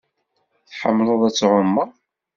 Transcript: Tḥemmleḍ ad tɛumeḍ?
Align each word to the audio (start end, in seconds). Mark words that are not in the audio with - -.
Tḥemmleḍ 0.69 1.21
ad 1.27 1.33
tɛumeḍ? 1.39 1.89